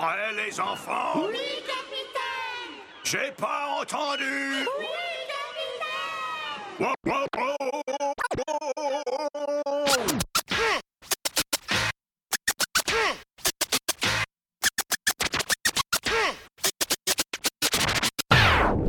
[0.00, 4.86] prêts, les enfants Oui, capitaine J'ai pas entendu Oui,
[6.78, 7.56] capitaine wow, wow, wow.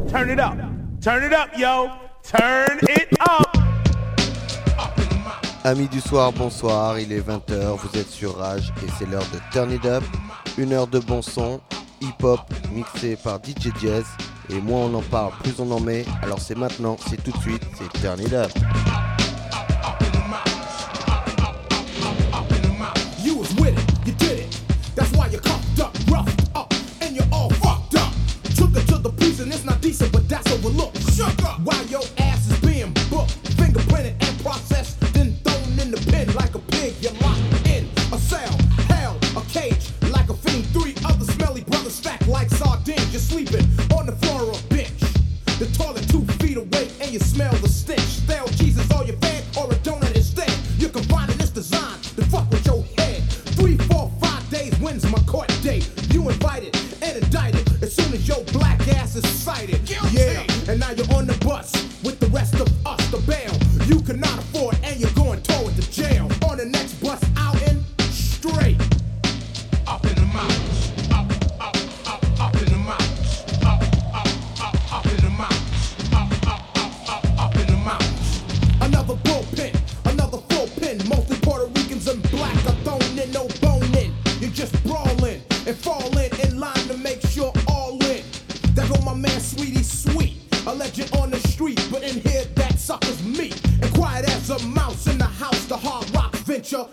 [0.10, 0.58] Turn it up.
[1.02, 1.90] Turn it up, yo.
[2.24, 3.51] Turn it up.
[5.64, 9.38] Amis du soir, bonsoir, il est 20h, vous êtes sur Rage et c'est l'heure de
[9.52, 10.04] Turn It Up,
[10.58, 11.62] une heure de bon son,
[12.02, 12.40] hip-hop
[12.74, 14.06] mixé par DJ Jazz.
[14.50, 17.38] Et moins on en parle, plus on en met, alors c'est maintenant, c'est tout de
[17.38, 18.52] suite, c'est Turn It Up.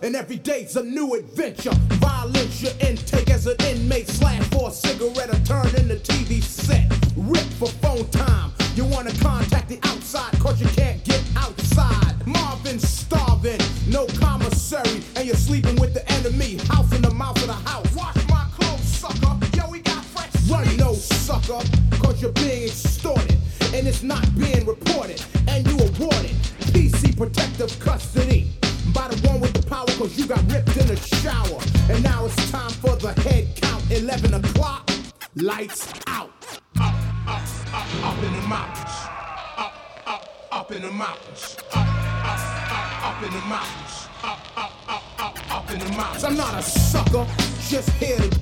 [0.03, 1.72] and every day's a new adventure.
[2.00, 6.42] Violence your intake as an inmate, slash for a cigarette, or turn in the TV
[6.42, 6.91] set.
[7.17, 8.53] Rip for phone time.
[8.75, 9.97] You wanna contact the out
[41.08, 41.57] mountains.
[41.73, 41.86] Up,
[42.24, 42.39] up,
[42.70, 44.08] up, up in the mountains.
[44.23, 46.24] Up, up, up, up, up in the mountains.
[46.24, 47.27] I'm not a sucker,
[47.69, 48.37] just here to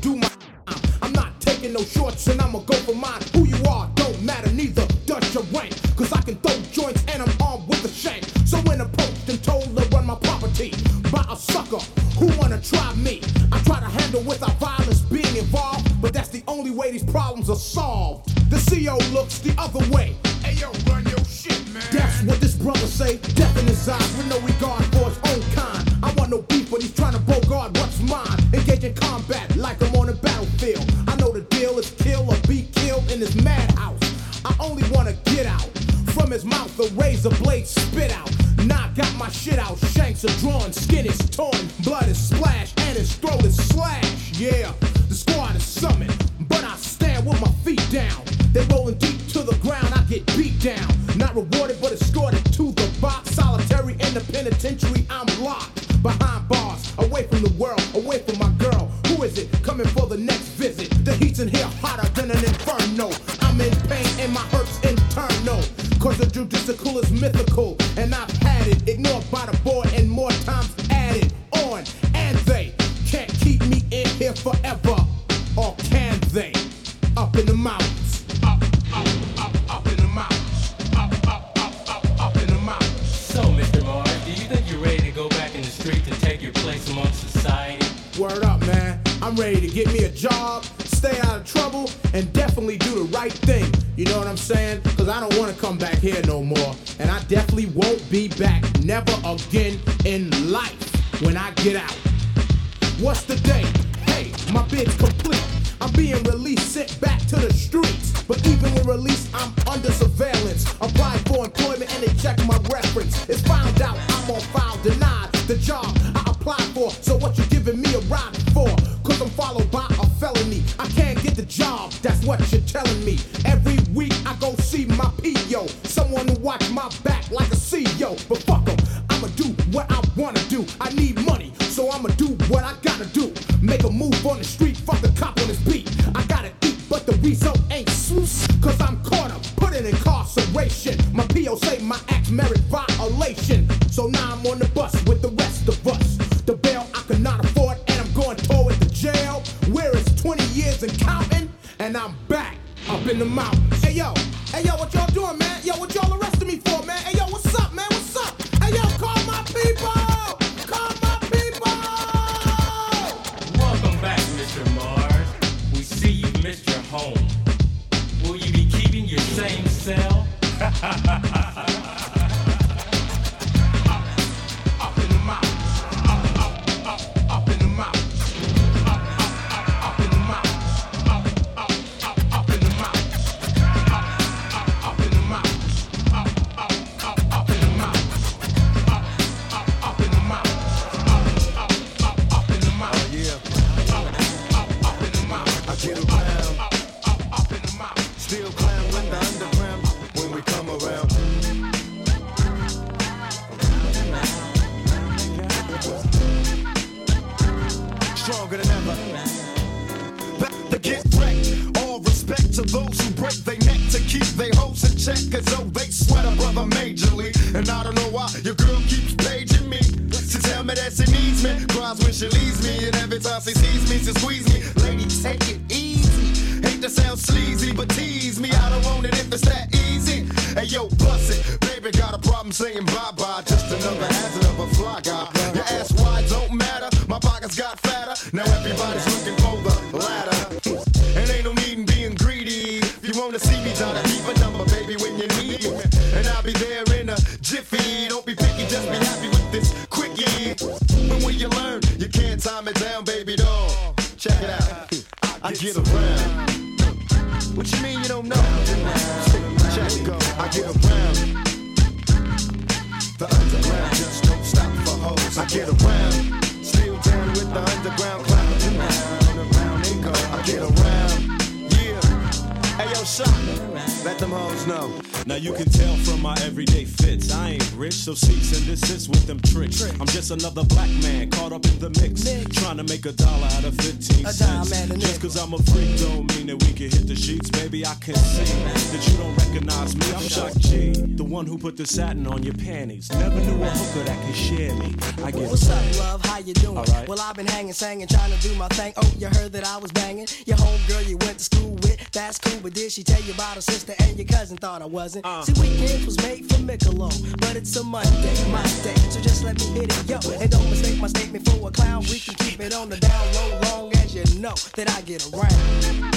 [291.67, 293.11] put the satin on your panties.
[293.11, 294.95] Never knew a hooker that could share me.
[295.25, 296.25] I get What's up, love?
[296.25, 296.79] How you doing?
[296.79, 297.09] Alright.
[297.09, 298.93] Well, I've been hanging, singing, trying to do my thing.
[298.97, 300.29] Oh, you heard that I was banging.
[300.47, 302.61] Your homegirl you went to school with, that's cool.
[302.63, 304.57] But did she tell you about her sister and your cousin?
[304.59, 305.27] Thought I wasn't.
[305.27, 305.43] Uh.
[305.43, 308.95] See, weekends was made for Michelob, but it's a Monday, my day.
[309.11, 310.21] So just let me hit it, yo.
[310.41, 312.03] And don't mistake my statement for a clown.
[312.03, 315.29] We can keep it on the down low, long as you know that I get
[315.35, 316.17] around.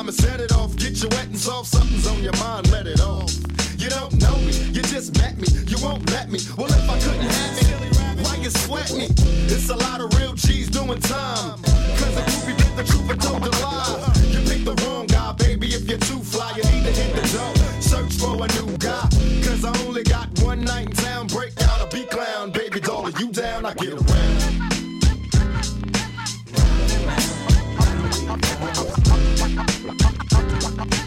[0.00, 0.74] Time to set it off.
[0.76, 1.68] Get you wet and soft.
[1.68, 2.70] Something's on your mind.
[2.70, 3.30] Let it off.
[3.76, 4.52] You don't know me.
[4.72, 5.46] You just met me.
[5.68, 6.38] You won't let me.
[6.56, 9.08] Well, if I couldn't have me, why you sweat me?
[9.52, 11.60] It's a lot of real G's doing time.
[12.00, 14.10] Cause the groupie bit the truth and told the lie.
[14.32, 15.66] You picked the wrong guy, baby.
[15.66, 17.82] If you're too fly, you need to hit the door.
[17.82, 19.06] Search for a new guy.
[19.44, 21.26] Cause I only got one night in town.
[21.26, 22.80] Break out a B clown, baby.
[22.80, 23.66] Doll, you down?
[23.66, 24.59] I get around.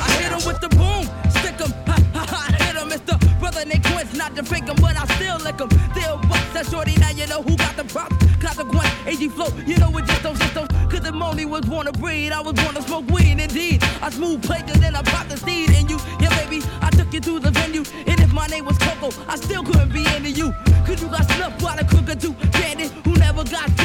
[0.00, 1.72] I hit him with the boom, stick him.
[1.86, 2.90] Ha ha ha, hit him.
[2.90, 5.70] It's the brother named Quince, not to fake him, but I still lick him.
[5.92, 8.16] Still bust that shorty, now you know who got the props.
[8.40, 10.68] Consequence, AG flow, you know it just don't, just don't.
[10.90, 13.84] Cause the money was born to breed, I was born to smoke weed, indeed.
[14.02, 15.98] I smooth places, then I popped the seed in you.
[16.20, 17.84] Yeah, baby, I took you to the venue.
[18.06, 20.52] And if my name was Coco, I still couldn't be into you.
[20.86, 23.75] Cause you got snuffed by the crook or two bandit who never got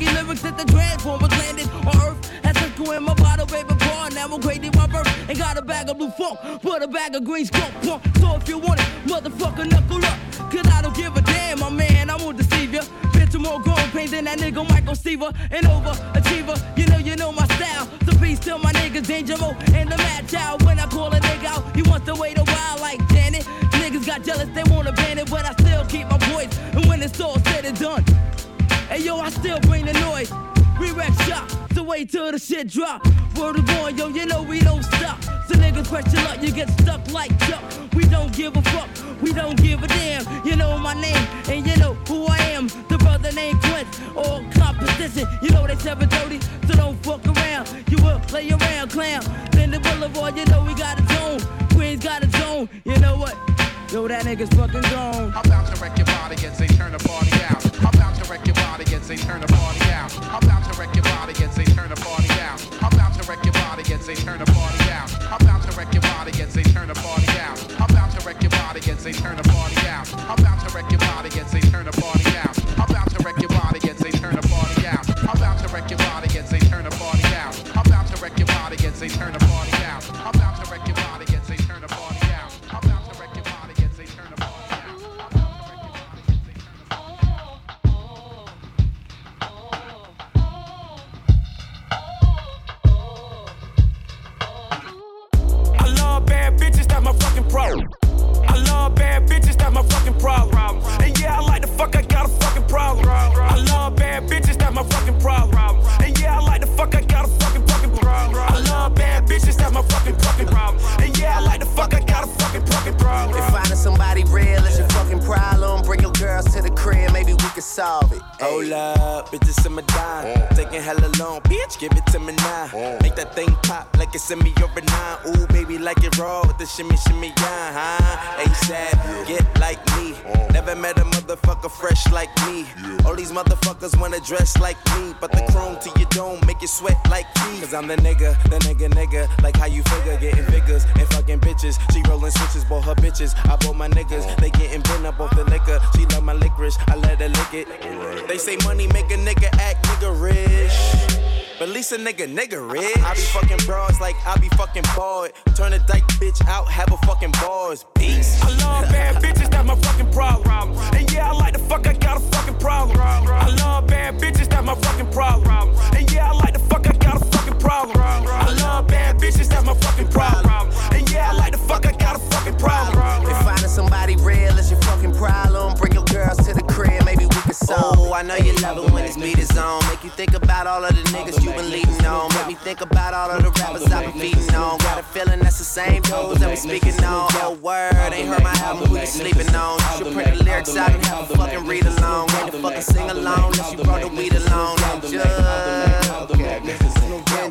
[0.00, 2.30] funky lyrics that the transformers landed on earth.
[2.42, 3.74] Had Cisco in my bottle, baby.
[4.14, 5.30] Now I'm crazy my birth.
[5.30, 8.02] Ain't got a bag of blue funk, but a bag of green skunk punk.
[8.18, 10.18] So if you want it, motherfucker, knuckle up.
[10.50, 12.82] Cause I don't give a damn, my man, I won't deceive ya.
[13.12, 15.32] Bitch, I'm more growing pain than that nigga Michael Seaver.
[15.50, 17.88] An overachiever, you know, you know my style.
[18.04, 20.64] So peace to my niggas, Danger Mo and the Mad Child.
[20.64, 23.44] When I call a nigga out, he wants to wait a while like Janet.
[23.80, 26.50] Niggas got jealous, they wanna ban it, but I still keep my voice.
[26.72, 28.04] And when it's all said and done,
[29.00, 30.32] hey yo, I still bring the noise.
[30.78, 33.06] We wreck shop, so wait till the shit drop.
[33.36, 35.22] Word is born, yo, you know we don't stop.
[35.46, 37.62] So niggas question luck, you get stuck like Chuck.
[37.94, 38.88] We don't give a fuck,
[39.22, 40.24] we don't give a damn.
[40.44, 42.68] You know my name, and you know who I am.
[42.88, 45.26] The brother named Quint, all competition.
[45.42, 47.68] You know they seven dirty, so don't fuck around.
[47.88, 49.22] You will play around, clown.
[49.52, 51.40] Then the boulevard, you know we got a zone.
[51.70, 53.36] Queens got a zone, you know what?
[53.92, 55.32] Yo, that nigga's fucking gone.
[55.34, 57.69] I'm about to wreck your body as they turn the party out.
[58.30, 60.14] To wreck your body as they turn the party out.
[60.30, 62.62] I'm about to wreck your body as they turn the party out.
[62.80, 65.10] I'm about to wreck your body as they turn the party out.
[65.32, 67.58] I'm about to wreck your body as they turn the party out.
[67.80, 70.06] I'm about to wreck your body as they turn the party out.
[70.30, 72.54] I'm about to wreck your body as they turn the party out.
[72.78, 75.10] I'm about to wreck your body as they turn the party out.
[75.26, 77.58] I'm about to wreck your body as they turn the party out.
[77.74, 79.39] I'm about to wreck your body as they turn the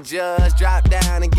[0.10, 1.39] just drop down and get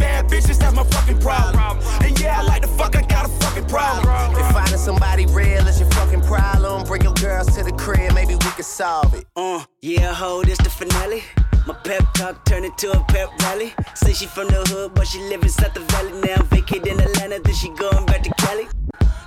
[0.00, 1.78] bad bitches, that's my fucking problem.
[2.02, 4.06] And yeah, I like the fuck, I got a fucking problem.
[4.36, 8.34] If finding somebody real is your fucking problem, bring your girls to the crib, maybe
[8.34, 9.24] we can solve it.
[9.36, 11.22] Uh, yeah, ho, this the finale.
[11.66, 13.74] My pep talk turned into a pep rally.
[13.94, 16.42] Say she from the hood, but she live inside the valley now.
[16.44, 18.66] Vacate in Atlanta, then she going back to Cali.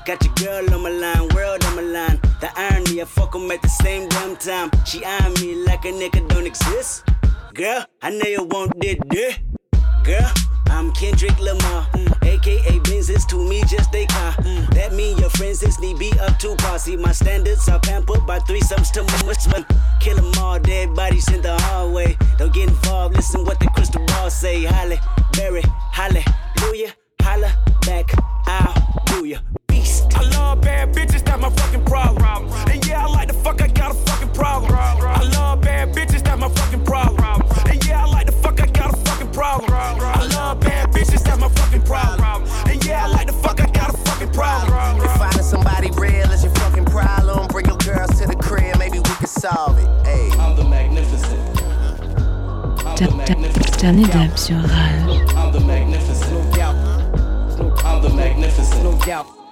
[0.05, 2.19] Got your girl on my line, world on my line.
[2.41, 4.71] The irony, I fuck 'em at the same damn time.
[4.85, 7.03] She eyeing me like a nigga don't exist.
[7.53, 9.37] Girl, I know you want this, this.
[10.03, 10.29] Girl,
[10.67, 14.33] I'm Kendrick Lamar, mm, aka Benz is to me just a car.
[14.33, 16.57] Mm, that mean your friends is need be up to.
[16.77, 19.65] See my standards are pampered by threesomes to my
[20.01, 22.17] Kill 'em all, dead bodies in the hallway.
[22.37, 24.63] Don't get involved, listen what the crystal ball say.
[24.63, 24.99] Halle,
[25.37, 27.53] Berry, hallelujah, holla
[27.85, 28.11] back,
[28.45, 28.73] I'll
[29.05, 29.37] do ya.
[29.67, 30.11] Beast.
[30.17, 32.51] I love bad bitches, that's my fucking problem.
[32.69, 34.73] And yeah, I like the fuck, I got a fucking problem.
[34.75, 37.41] I love bad bitches, that's my fucking problem.
[37.69, 38.67] And yeah, I like the fuck, I
[39.33, 39.71] problem.
[39.73, 42.43] I love bad bitches, that's my fucking problem.
[42.69, 45.03] And yeah, I like the fuck, I got a fucking problem.
[45.03, 48.99] If finding somebody real is your fucking problem, bring your girls to the crib, maybe
[48.99, 49.87] we can solve it.
[50.05, 50.29] Hey.
[50.39, 51.61] I'm the magnificent.
[52.85, 53.83] I'm the magnificent.
[53.83, 56.59] I'm the magnificent.
[57.85, 59.42] I'm the magnificent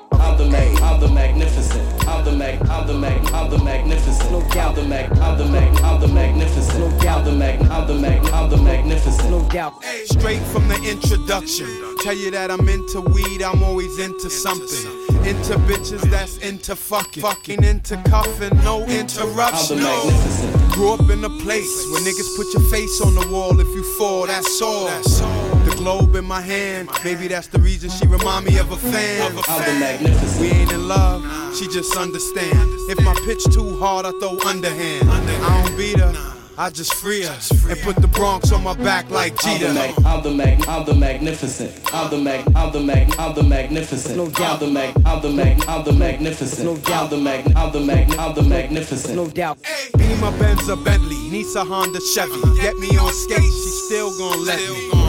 [0.46, 2.08] the mag, I'm the magnificent.
[2.08, 4.32] I'm the mag, I'm the mag, I'm the magnificent.
[4.32, 4.70] No doubt.
[4.70, 6.80] I'm the mag, I'm the mag, I'm the magnificent.
[6.80, 7.20] No doubt.
[7.20, 9.30] I'm the mag, I'm the mag, I'm the magnificent.
[9.30, 9.84] No doubt.
[10.06, 11.68] Straight from the introduction.
[12.00, 15.02] Tell you that I'm into weed, I'm always into something.
[15.22, 17.22] Into bitches that's into fucking.
[17.22, 19.78] Fucking into cuffing, no interruption.
[19.78, 20.72] I'm the magnificent.
[20.72, 23.84] Grew up in a place where niggas put your face on the wall if you
[23.98, 24.86] fall, that's all.
[24.86, 29.22] The globe in my hand, maybe that's the reason she remind me of a fan.
[29.22, 30.40] I'm the magnificent.
[30.40, 31.26] We ain't in love,
[31.58, 32.70] she just understand.
[32.92, 35.10] If my pitch too hard, I throw underhand.
[35.10, 36.14] I don't beat her.
[36.58, 37.38] I just free her
[37.70, 39.74] and put the Bronx on my back like I'm the Jeter.
[39.74, 41.94] mag, I'm the mag, I'm the magnificent.
[41.94, 44.18] I'm the mag, I'm the mag, I'm the magnificent.
[44.18, 44.54] No doubt.
[44.54, 46.66] I'm the mag, I'm the mag, I'm the magnificent.
[46.68, 47.04] No doubt.
[47.06, 49.16] I'm the mag, I'm the mag, I'm the magnificent.
[49.16, 49.58] No doubt.
[49.98, 52.40] Beamer, Benz, or Bentley, Nisa, Honda, Chevy.
[52.62, 55.01] Get me on skates, she still gon' let me.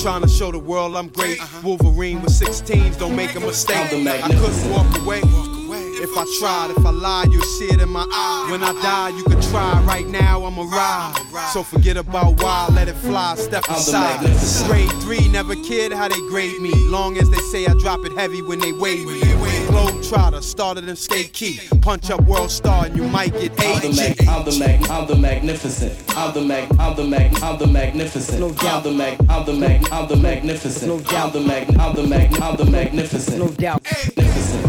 [0.00, 1.38] Trying to show the world I'm great.
[1.64, 3.76] Wolverine with 16s, don't make a mistake.
[3.76, 5.20] I couldn't walk away.
[6.00, 8.48] If I tried, if I lied, you'll see it in my eye.
[8.50, 9.82] When I die, you can try.
[9.82, 11.14] Right now, I'm a ride.
[11.52, 14.20] So forget about why, let it fly, step aside.
[14.68, 16.72] Grade three, never kid how they grade me.
[16.88, 19.20] Long as they say I drop it heavy when they weigh me.
[19.68, 21.60] Globe trotter, started in skate key.
[21.82, 25.06] Punch up world star and you might get I'm the mag, I'm the mag, I'm
[25.06, 26.16] the magnificent.
[26.16, 28.40] I'm the mag, I'm the mag, I'm the magnificent.
[28.40, 28.78] No doubt.
[28.78, 30.88] I'm the mag, I'm the mag, I'm the magnificent.
[30.88, 31.26] No doubt.
[31.26, 33.38] I'm the mag, I'm the mag, I'm the magnificent.
[33.38, 33.82] No doubt.
[33.84, 34.64] Magnificent.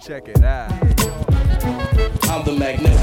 [0.00, 0.72] Check it out.
[2.30, 2.97] I'm the magnificent.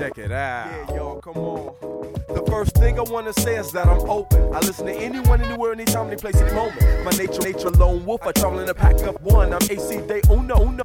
[0.00, 0.66] Check it out.
[0.88, 1.74] Yeah, y'all, come on.
[2.28, 4.42] The first thing I wanna say is that I'm open.
[4.54, 6.80] I listen to anyone, anywhere, anytime, any place, any moment.
[7.04, 8.22] My nature, nature, lone wolf.
[8.26, 9.52] I travel in a pack of one.
[9.52, 10.82] I'm AC Day Uno, Uno,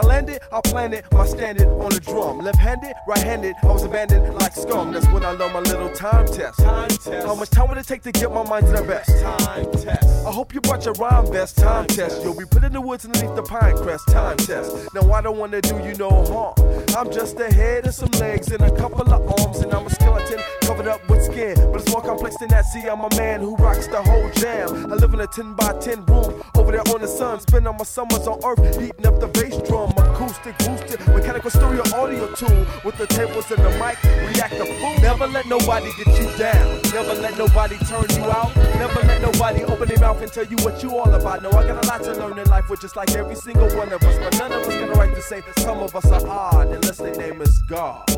[0.00, 2.38] I landed, I planted my standard on the drum.
[2.38, 4.92] Left-handed, right-handed, I was abandoned like scum.
[4.92, 6.58] That's when I learned my little time test.
[6.58, 7.26] Time test.
[7.26, 9.10] How much time would it take to get my mind to the best?
[9.20, 10.26] Time test.
[10.26, 11.58] I hope you brought your rhyme best.
[11.58, 12.22] Time test.
[12.22, 14.08] You'll be put in the woods underneath the pine crest.
[14.08, 14.74] Time test.
[14.94, 16.54] Now I don't wanna do you no harm.
[16.96, 19.90] I'm just a head and some legs and a couple of arms, and I'm a
[19.90, 21.56] skeleton covered up with skin.
[21.72, 22.64] But it's more complex than that.
[22.64, 24.90] See, I'm a man who rocks the whole jam.
[24.90, 27.40] I live in a 10 by 10 room over there on the sun.
[27.40, 29.89] Spend all my summers on earth, heating up the bass drum.
[29.96, 34.02] Acoustic, boosted, mechanical stereo audio tool with the tables and the mic.
[34.04, 34.94] React the fool.
[35.00, 36.80] Never let nobody get you down.
[36.92, 38.54] Never let nobody turn you out.
[38.56, 41.42] Never let nobody open their mouth and tell you what you all about.
[41.42, 43.92] No, I got a lot to learn in life, with just like every single one
[43.92, 44.18] of us.
[44.18, 46.98] But none of us got a right to say some of us are odd unless
[46.98, 48.08] their name is God.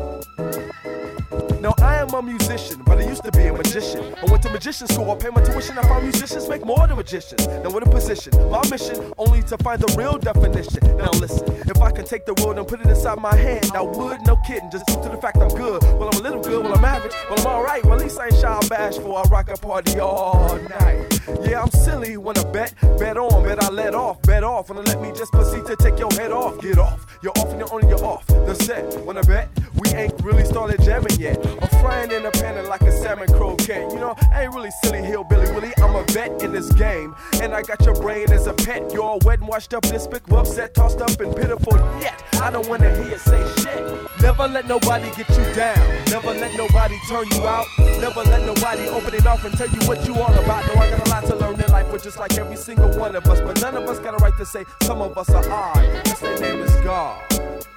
[1.61, 4.13] Now I am a musician, but I used to be a magician.
[4.21, 5.77] I went to magician school, I paid my tuition.
[5.77, 7.47] I found musicians make more than magicians.
[7.47, 10.81] Now what a position, my mission only to find the real definition.
[10.97, 13.81] Now listen, if I could take the world and put it inside my hand, I
[13.81, 14.69] would, no kidding.
[14.71, 15.83] Just to the fact I'm good.
[15.83, 17.83] Well, I'm a little good, well I'm average, well I'm alright.
[17.83, 19.15] Well at least I ain't shy or bashful.
[19.15, 21.21] I rock a party all night.
[21.47, 24.71] Yeah, I'm silly when I bet, bet on, bet I let off, bet off.
[24.71, 27.05] I let me just proceed to take your head off, get off.
[27.21, 28.27] You're off and you're on, you're off.
[28.27, 31.37] The set, when I bet, we ain't really started jamming yet.
[31.61, 33.91] I'm frying in a pan like a salmon croquette.
[33.91, 35.73] You know, I ain't really silly hillbilly Willie.
[35.77, 37.15] I'm a vet in this game.
[37.41, 38.91] And I got your brain as a pet.
[38.91, 41.77] You're all wet and washed up, despicable, upset, tossed up, and pitiful.
[41.99, 44.21] Yet, I don't wanna hear say shit.
[44.21, 45.77] Never let nobody get you down.
[46.05, 47.67] Never let nobody turn you out.
[47.77, 50.65] Never let nobody open it off and tell you what you all about.
[50.67, 53.15] No, I got a lot to learn in life, but just like every single one
[53.15, 53.41] of us.
[53.41, 55.77] But none of us got a right to say some of us are odd.
[55.77, 57.72] Unless their name is God.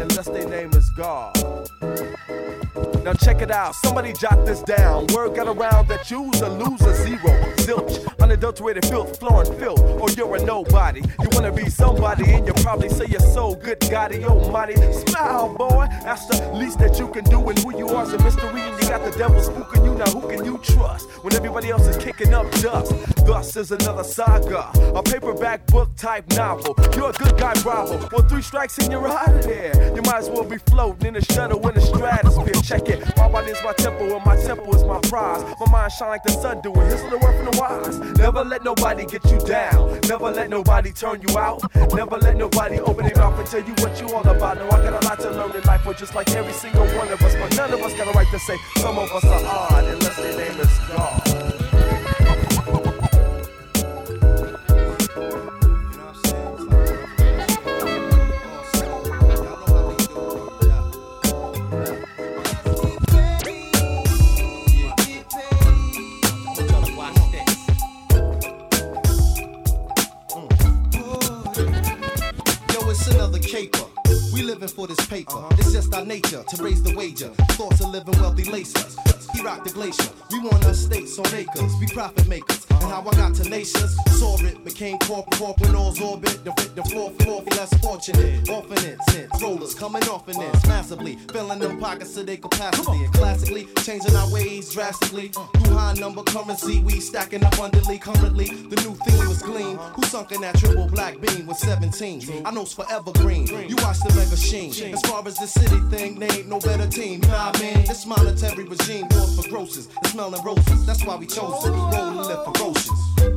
[0.00, 1.34] Unless their name is God.
[3.04, 5.06] Now check it out, somebody jot this down.
[5.14, 10.36] Word got around that you's a loser, zero, zilch, unadulterated filth, flooring filth, or you're
[10.36, 11.00] a nobody.
[11.00, 14.74] You wanna be somebody, and you probably say you're so good, God almighty.
[14.92, 18.60] Smile, boy, that's the least that you can do, and who you are's a mystery,
[18.60, 19.94] and you got the devil spooking you.
[19.94, 22.92] Now who can you trust when everybody else is kicking up dust?
[23.24, 26.74] Thus is another saga, a paperback book type novel.
[26.94, 28.08] You're a good guy, bravo.
[28.12, 29.87] Well, three strikes and you're out of there.
[29.94, 32.62] You might as well be floating in a shuttle in the stratosphere.
[32.62, 33.00] Check it.
[33.16, 35.42] My body is my temple, and my temple is my prize.
[35.60, 36.86] My mind shine like the sun doing.
[36.86, 37.98] Here's the word from the wise.
[38.18, 40.00] Never let nobody get you down.
[40.08, 41.62] Never let nobody turn you out.
[41.94, 44.58] Never let nobody open their mouth and tell you what you all about.
[44.58, 47.08] No, I got a lot to learn in life, but just like every single one
[47.08, 47.34] of us.
[47.34, 50.16] But none of us got a right to say some of us are odd unless
[50.16, 51.57] their name is God.
[74.86, 75.44] This paper.
[75.52, 77.28] It's just our nature to raise the wager.
[77.52, 79.17] Thoughts of living wealthy lace us.
[79.32, 80.10] He rocked the glacier.
[80.30, 81.72] We want us states on acres.
[81.80, 82.66] We profit makers.
[82.70, 83.96] And how I got tenacious.
[84.18, 85.38] Saw it, became corporate.
[85.38, 86.44] Corporate all's orbit.
[86.44, 88.48] The fit the fourth for less fortunate.
[88.48, 88.98] Orphanage,
[89.40, 91.16] rollers coming off in this massively.
[91.32, 93.04] Filling them pockets to their capacity.
[93.04, 95.28] And classically changing our ways drastically.
[95.28, 98.00] Through high number currency, we stacking up underly.
[98.00, 99.76] Currently, the new theme was gleam.
[99.76, 102.44] Who sunk in that triple black beam with 17?
[102.44, 103.46] I know's forever green.
[103.46, 104.70] You watch the mega sheen.
[104.94, 107.22] As far as the city thing, they ain't no better team.
[107.22, 107.84] You know what I mean?
[107.86, 109.88] This monetary regime wars for grosses.
[110.02, 110.86] It's smelling roses.
[110.86, 111.70] That's why we chose it.
[111.70, 113.27] Roll and ferocious.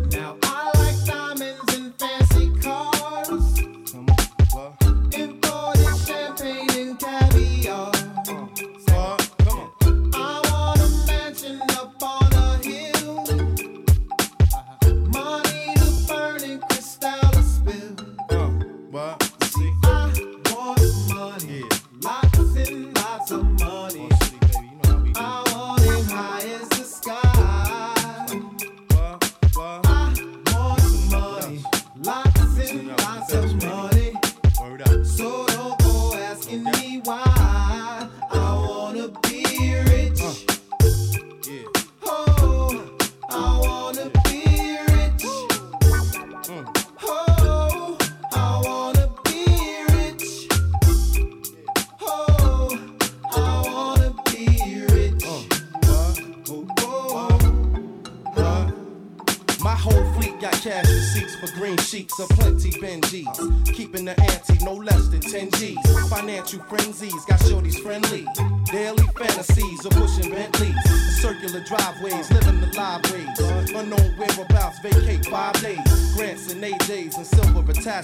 [66.52, 67.11] Financial frenzies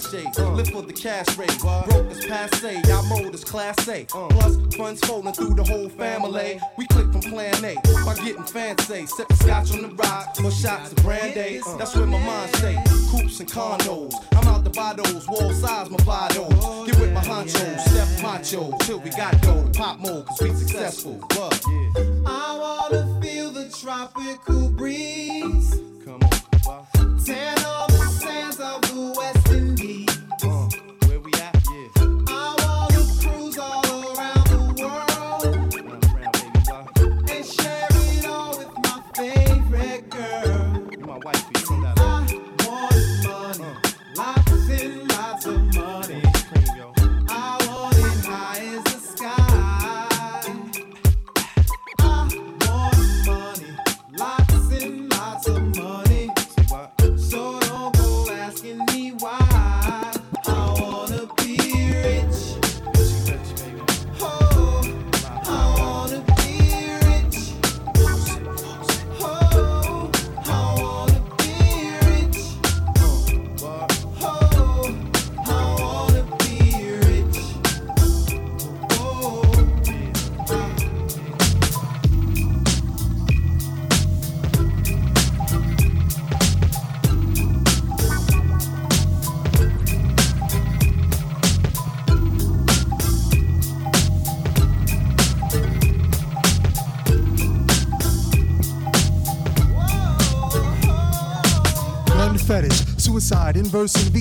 [0.00, 0.38] silver attaches.
[0.38, 1.58] Live for the cash rate.
[1.60, 4.04] Broke is passe, our mode is class A.
[4.04, 6.60] Plus, funds folding through the whole family.
[6.76, 9.06] We click from plan A by getting fancy.
[9.06, 11.60] Sipping scotch on the rocks or shots of brandy.
[11.78, 12.76] That's where my mind stay.
[13.10, 14.14] Coops and condos.
[14.32, 15.26] I'm out the buy those.
[15.28, 16.86] Wall size, my vados.
[16.86, 17.80] Get with my honchos.
[17.80, 18.76] Step macho.
[18.80, 19.70] Till we got dough.
[19.74, 21.14] Pop mode, cause we successful.
[21.34, 21.62] What?
[22.26, 25.80] I wanna feel the tropical breeze.
[26.04, 27.18] Come on.
[27.24, 29.37] Tan on the sands of the West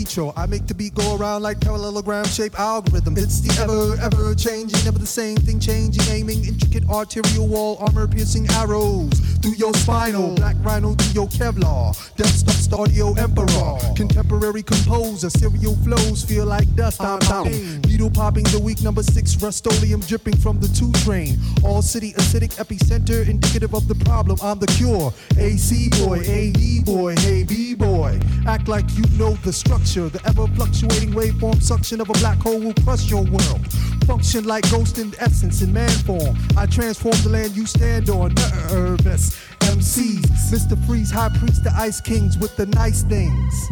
[0.08, 3.18] I make the beat go around like parallelogram shape algorithm.
[3.18, 6.02] It's the ever, ever changing, never the same thing changing.
[6.10, 10.34] Aiming intricate arterial wall, armor piercing arrows through your spinal.
[10.36, 11.94] Black rhino through your Kevlar.
[12.16, 13.78] Death Star audio emperor.
[13.96, 17.02] Contemporary composer, serial flows feel like dust.
[17.02, 17.50] I'm down.
[17.82, 21.38] Needle popping the week number six, Rust-Oleum dripping from the two train.
[21.64, 24.38] All city acidic epicenter, indicative of the problem.
[24.42, 25.14] I'm the cure.
[25.38, 28.20] AC boy, AD boy, hey B boy.
[28.48, 30.10] Act like you know the structure.
[30.10, 33.66] The ever fluctuating waveform suction of a black hole will crush your world.
[34.06, 36.38] Function like ghost in essence in man form.
[36.56, 38.34] I transform the land you stand on.
[38.70, 39.36] Nervous
[39.68, 40.78] MCs, Mr.
[40.86, 43.70] Freeze, High Priest, the Ice Kings with the nice things.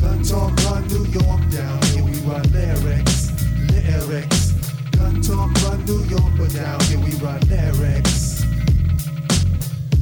[0.00, 1.82] Gun talk, run New York down.
[1.92, 3.30] Here we run lyrics,
[3.68, 4.52] lyrics.
[4.92, 8.44] Gun talk, run New York, but down here we run lyrics.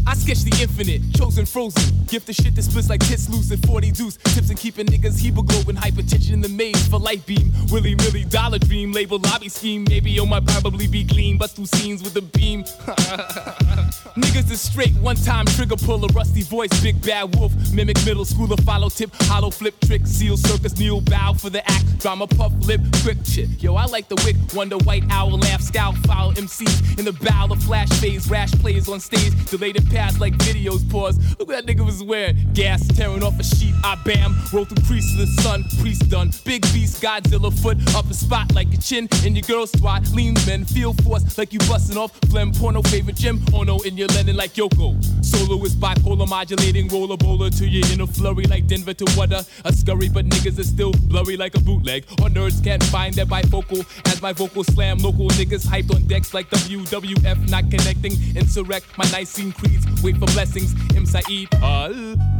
[0.07, 1.83] I Sketch the infinite, chosen frozen.
[2.07, 4.17] Gift the shit that splits like tits loose and 40 deuce.
[4.19, 7.53] Tips and keeping niggas hemoglobin, hypertension in the maze for light beam.
[7.73, 9.85] Willy Millie dollar dream, label lobby scheme.
[9.89, 11.39] Maybe on my probably be gleam.
[11.39, 12.65] Bust through scenes with a beam.
[14.17, 17.53] Niggas is straight, one time trigger pull, a rusty voice, big bad wolf.
[17.73, 21.99] Mimic middle schooler, follow tip, hollow flip trick, seal circus, kneel bow for the act.
[21.99, 23.49] Drama puff lip, quick shit.
[23.63, 27.49] Yo, I like the wick, wonder white owl, laugh, scowl, foul MCs in the bow
[27.51, 31.19] of flash phase, rash plays on stage, delayed past like videos pause.
[31.39, 32.37] Look what that nigga was wearing.
[32.55, 36.31] Gas tearing off a sheet, I bam, roll through crease to the sun, priest done.
[36.45, 40.09] Big beast, Godzilla foot up a spot like your chin in your girl squat.
[40.13, 43.45] Lean men, feel force like you busting off phlegm, porno favorite gym.
[43.53, 45.03] Oh no, in your Lennon like Yoko.
[45.25, 49.41] Soloist bipolar modulating roller bowler to your inner flurry like Denver to water.
[49.65, 52.05] A scurry, but niggas is still blurry like a bootleg.
[52.23, 53.81] Or nerds can't find their bifocal
[54.13, 54.99] as my vocal slam.
[54.99, 58.13] Local niggas hyped on decks like WWF, not connecting.
[58.37, 60.75] Insurrect my Nicene creeds, wait for blessings.
[60.95, 61.07] M.
[61.07, 61.89] Saeed, uh,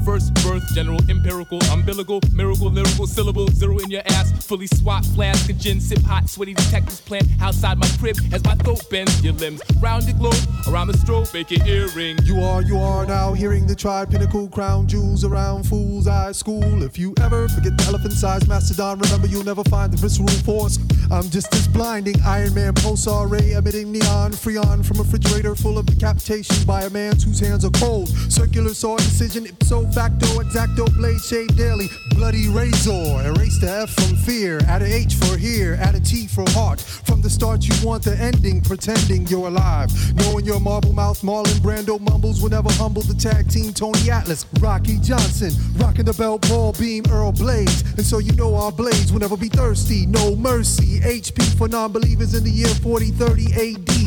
[0.05, 4.31] first birth, general empirical, umbilical, miracle, lyrical syllable, zero in your ass.
[4.47, 8.55] Fully swat, flask, of gin, sip hot, sweaty detectives plant outside my crib as my
[8.57, 9.25] throat bends.
[9.25, 10.37] Your limbs round the globe,
[10.69, 12.19] around the strobe, make your earring.
[12.25, 16.83] You are, you are now hearing the tri pinnacle crown jewels around fool's eye school.
[16.83, 20.81] If you ever forget the elephant sized mastodon, remember you'll never find the visceral force.
[21.13, 25.79] I'm just as blinding Iron Man pulsar ray emitting neon freon from a refrigerator full
[25.79, 28.09] of decapitation by a man whose hands are cold.
[28.33, 31.87] Circular saw incision ipso facto exacto blade shave daily.
[32.17, 34.59] Bloody razor erase the F from fear.
[34.67, 36.81] Add a H for here, add a T for heart.
[36.81, 39.89] From the start you want the ending, pretending you're alive.
[40.17, 44.47] Knowing your marble mouth Marlon Brando mumbles will never humble the tag team Tony Atlas,
[44.61, 47.83] Rocky Johnson, rocking the belt ball beam Earl Blades.
[47.99, 51.01] And so you know our blades will never be thirsty, no mercy.
[51.01, 53.99] HP for non-believers in the year 4030 AD.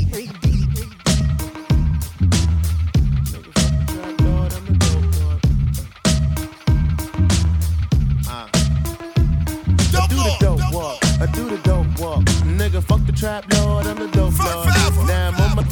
[13.49, 13.60] Do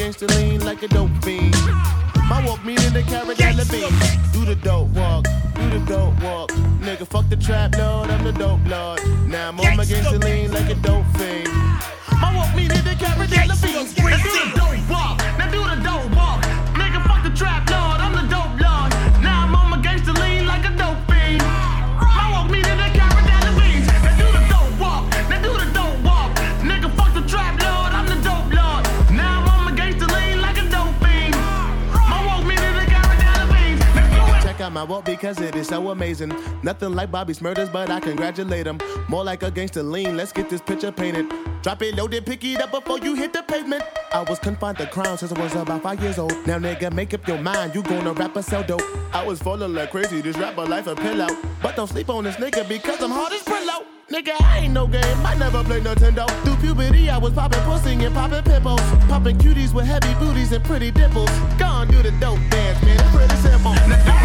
[0.09, 1.55] My lean like a dope fiend.
[2.27, 3.93] My walk meaning the carrot and the bean.
[4.33, 6.49] Do the dope walk, do the dope walk.
[6.81, 8.99] Nigga, fuck the trap lord, I'm the dope lord.
[9.27, 11.47] Now I'm on my gangster lean like a dope fiend.
[12.19, 13.85] My walk meaning the carrot and the bean.
[14.09, 14.88] Now do the dope
[34.79, 36.31] my walk because it is so amazing.
[36.63, 38.79] Nothing like Bobby Shmurda, but I congratulate him.
[39.09, 40.15] More like a gangster lean.
[40.15, 41.27] Let's get this picture painted.
[41.63, 43.83] Drop it loaded, pick it up before you hit the pavement.
[44.13, 46.31] I was confined to crime since I was about five years old.
[46.47, 47.75] Now, nigga, make up your mind.
[47.75, 48.81] You gonna rap or sell dope.
[49.13, 50.21] I was falling like crazy.
[50.21, 51.27] This rapper life a pillow.
[51.61, 53.83] But don't sleep on this nigga because I'm hard as pillow.
[54.09, 55.25] Nigga, I ain't no game.
[55.25, 56.25] I never played Nintendo.
[56.43, 58.79] Through puberty, I was popping pussy and popping pimples.
[59.09, 61.29] Popping cuties with heavy booties and pretty dimples.
[61.57, 62.97] Gone do the dope dance, man.
[62.97, 64.18] It's pretty simple.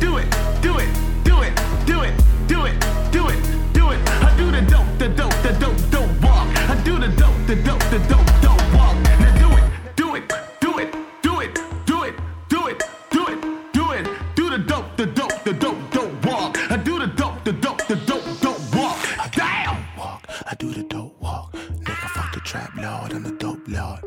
[0.00, 0.28] Do it,
[0.62, 0.88] do it,
[1.24, 1.54] do it,
[1.86, 2.14] do it,
[2.48, 2.76] do it,
[3.12, 4.00] do it, do it.
[4.08, 6.48] I do the dope, the dope, the dope, dope walk.
[6.68, 8.96] I do the dope, the dope, the dope, dope walk.
[9.20, 9.64] Now do it,
[9.96, 11.54] do it, do it, do it,
[11.86, 12.14] do it,
[12.48, 13.38] do it, do it,
[13.72, 14.06] do it.
[14.34, 16.58] Do the dope, the dope, the dope, dope walk.
[16.70, 18.98] I do the dope, the dope, the dope, dope walk.
[19.32, 19.76] Damn.
[19.98, 21.52] Walk, I do the dope walk.
[21.54, 24.00] Nigga, fuck the trap lord, I'm the dope lord.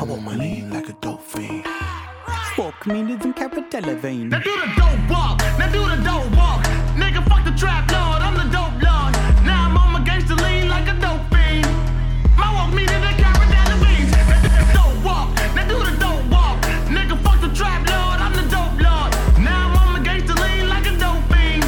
[0.00, 1.66] I want my lean like a dope fiend.
[2.58, 4.28] Walk meaner than Caradella vein.
[4.28, 5.38] Now do the dope walk.
[5.58, 6.62] Now do the dope walk.
[7.00, 8.20] Nigga, fuck the trap lord.
[8.20, 9.12] I'm the dope lord.
[9.42, 11.64] Now I'm on my gangster lean like a dope fiend.
[12.36, 14.12] My walk me to the carrot and the beans.
[14.12, 15.28] Now do the dope walk.
[15.56, 16.60] Now do the dope walk.
[16.92, 18.20] Nigga, fuck the trap lord.
[18.20, 19.10] I'm the dope lord.
[19.40, 21.64] Now I'm on my gangster lean like a dope fiend.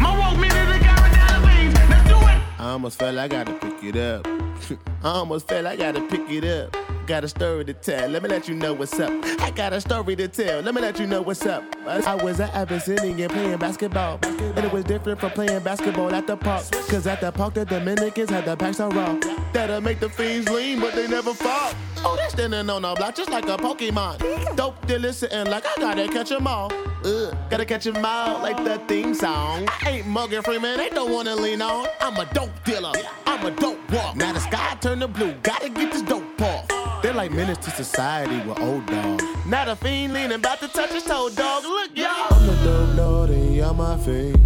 [0.00, 2.40] My walk me to the carrot and the do it.
[2.58, 4.26] I almost felt I gotta pick it up.
[5.04, 6.85] I almost felt I gotta pick it up.
[7.06, 9.12] Got a story to tell, let me let you know what's up.
[9.40, 11.62] I got a story to tell, let me let you know what's up.
[11.86, 14.18] I was at Abyssinian playing basketball.
[14.24, 16.64] And it was different from playing basketball at the park.
[16.88, 19.16] Cause at the park, the Dominicans had the packs on raw.
[19.52, 21.72] That'll make the fiends lean, but they never fall.
[21.98, 24.56] Oh, they standing on the block just like a Pokemon.
[24.56, 26.72] Dope dealer sitting like I gotta catch 'em all.
[27.04, 29.68] Ugh, gotta catch catch 'em all like the theme song.
[29.82, 31.86] I ain't Morgan Freeman, ain't no one to lean on.
[32.00, 32.92] I'm a dope dealer,
[33.26, 34.16] I'm a dope walk.
[34.16, 36.75] Now the sky turned to blue, gotta get this dope off.
[37.02, 39.24] They're like menace to society with old dogs.
[39.46, 41.62] Not a fiend leaning, about to touch his toe, dog.
[41.64, 42.08] Look, y'all.
[42.30, 44.36] I'm the dope lord and y'all my face.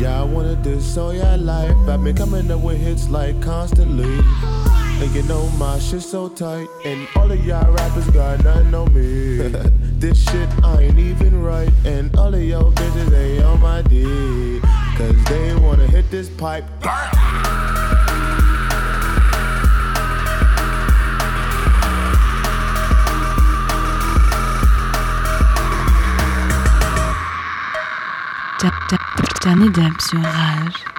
[0.00, 1.76] Y'all wanted this all your life.
[1.88, 4.18] I've been coming up with hits like constantly.
[5.02, 6.66] And you know my shit so tight.
[6.84, 9.36] And all of y'all rappers got nothing on me.
[9.98, 11.70] this shit I ain't even right.
[11.84, 14.62] And all of y'all bitches they on my dick.
[14.96, 16.64] Cause they wanna hit this pipe.
[28.62, 30.91] Turn it up sur Rage.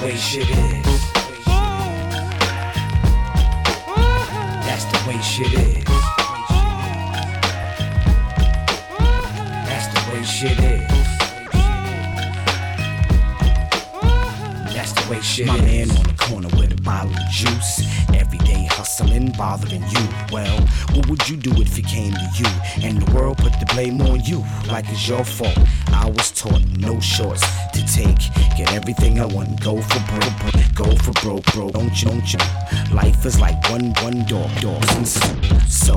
[0.00, 1.12] The way shit is.
[4.64, 5.84] That's the way shit is.
[9.66, 10.90] That's the way shit is.
[14.74, 15.62] That's the way shit My is.
[15.62, 17.82] man on the corner with a bottle of juice.
[18.14, 20.08] Every day hustling, bothering you.
[20.32, 20.60] Well,
[20.94, 22.46] what would you do if it came to you?
[22.82, 25.58] And the world put the blame on you, like it's your fault.
[26.00, 27.42] I was taught no shorts
[27.74, 28.18] to take.
[28.56, 31.72] Get everything I want, go for broke, go for broke, broke.
[31.72, 32.38] Don't you, don't you?
[32.94, 34.48] Life is like one, one door,
[35.04, 35.04] so.
[35.68, 35.94] so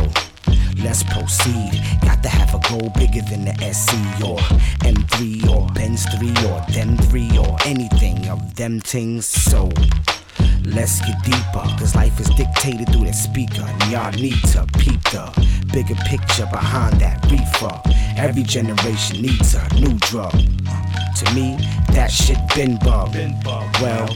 [0.84, 1.82] Let's proceed.
[2.02, 4.38] Got to have a goal bigger than the SC or
[4.84, 9.26] M3 or Benz 3 or them 3 or anything of them things.
[9.26, 9.72] So
[10.66, 11.64] let's get deeper.
[11.78, 13.64] Cause life is dictated through the speaker.
[13.64, 15.30] And y'all need to peep the
[15.74, 17.82] bigger picture behind that reefer.
[18.18, 20.32] Every generation needs a new drug.
[20.32, 21.58] To me,
[21.92, 23.16] that shit been bug.
[23.82, 24.10] Well,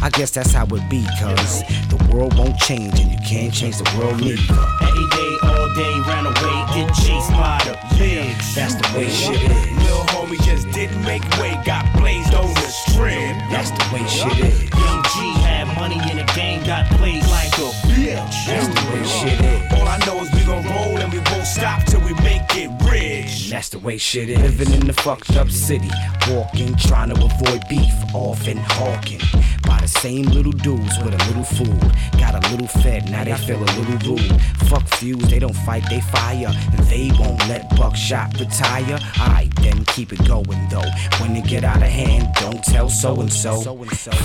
[0.00, 3.78] I guess that's how it be, cause the world won't change and you can't change
[3.78, 4.42] the world neither.
[4.80, 8.54] Every day, day, ran away, get chased by the pigs.
[8.54, 9.70] That's the way shit is.
[9.86, 13.36] Lil homie just didn't make way, got blazed on the strip.
[13.52, 14.62] That's the way shit is.
[14.74, 18.46] Young G had money in the game, got played like a bitch.
[18.46, 19.72] That's the way shit is.
[19.72, 22.70] All I know is we gon' roll and we won't stop till we make it
[22.90, 23.50] rich.
[23.50, 24.38] That's the way shit is.
[24.38, 25.90] Living in the fucked up city,
[26.28, 29.20] walking, trying to avoid beef, often hawking.
[29.62, 31.92] By the same little dudes with a little food.
[32.18, 34.40] Got a little fed, now they feel a little rude.
[34.68, 36.50] Fuck fuse, they don't fight, they fire.
[36.72, 38.98] And they won't let buckshot retire.
[39.16, 40.90] I then keep it going though.
[41.20, 43.60] When it get out of hand, don't tell so and so.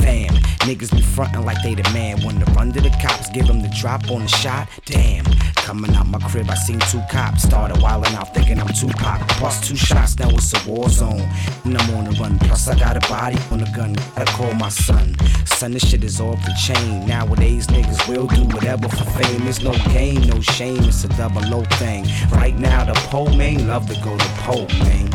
[0.04, 0.34] Fam,
[0.68, 2.24] niggas be frontin' like they the man.
[2.24, 4.70] When the run to the cops, give them the drop on the shot.
[4.86, 5.26] Damn,
[5.68, 7.44] coming out my crib, I seen two cops.
[7.44, 9.20] Started wildin' out thinking I'm Tupac.
[9.42, 11.28] Bust two shots, now it's a war zone.
[11.66, 13.94] And I'm on the run, plus I got a body on the gun.
[14.16, 15.16] Gotta call my son.
[15.64, 17.08] Son, this shit is off the chain.
[17.08, 19.48] Nowadays, niggas will do whatever for fame.
[19.48, 22.06] It's no game, no shame, it's a double O thing.
[22.32, 25.08] Right now, the pole man love to go to pole, man.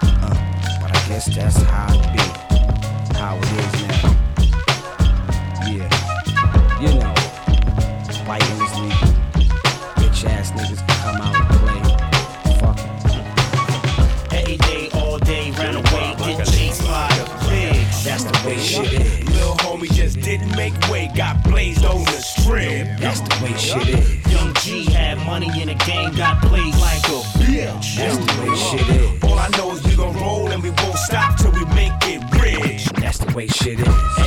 [0.00, 2.22] Uh, but I guess that's how it be.
[3.18, 4.14] How it is now.
[5.66, 5.90] Yeah,
[6.80, 7.14] you know.
[8.16, 8.59] inviting
[20.70, 22.98] just way, got blazed on the strip.
[22.98, 24.32] That's the way shit is.
[24.32, 27.96] Young G had money in the game, got blazed like a bitch.
[27.96, 29.24] That's the way shit is.
[29.24, 32.22] All I know is we gon' roll and we won't stop till we make it
[32.40, 32.84] rich.
[33.00, 34.19] That's the way shit is.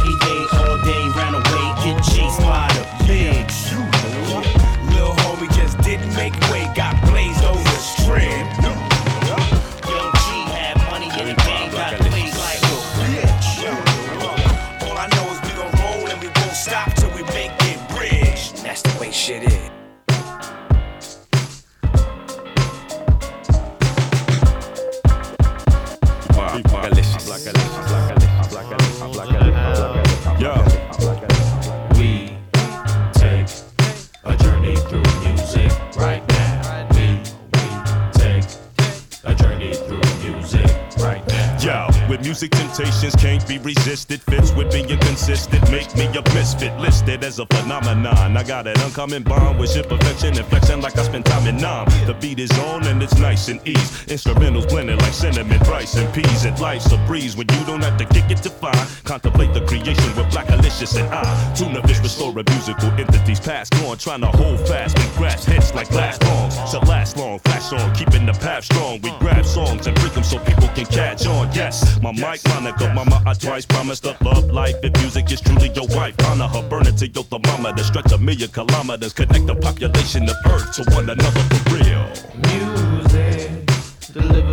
[42.74, 44.20] Temptations can't be resisted.
[44.24, 46.76] Fits with being consistent, make me a misfit.
[46.80, 48.36] Listed as a phenomenon.
[48.36, 51.58] I got an uncommon bond with shit perfection and flexing like I spend time in
[51.58, 51.86] Nam.
[52.08, 53.92] The beat is on and it's nice and ease.
[54.08, 56.46] Instrumentals blended like cinnamon, rice, and peas.
[56.46, 58.88] And life's a breeze when you don't have to kick it to find.
[59.04, 61.54] Contemplate the creation with Blackalicious and I.
[61.54, 64.00] Tuna fish restore a musical entities past gone.
[64.00, 66.56] Trying to hold fast and grasp hits like glass bombs.
[66.72, 69.00] To last long, flash on, keeping the path strong.
[69.02, 71.54] We grab songs and break them so people can catch on.
[71.54, 74.76] Yes, my mic Monica, mama, I twice promised to love life.
[74.84, 77.84] If music is truly your wife, honor her, burn it to your thermometer.
[77.84, 82.08] Stretch a million kilometers, connect the population of Earth to one another for real.
[82.48, 83.68] Music,
[84.14, 84.53] delivered